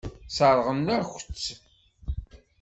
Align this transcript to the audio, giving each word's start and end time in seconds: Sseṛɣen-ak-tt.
Sseṛɣen-ak-tt. 0.29 1.43